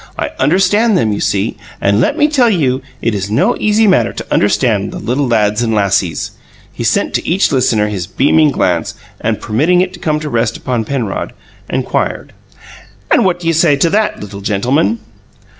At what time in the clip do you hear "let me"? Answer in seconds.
2.01-2.27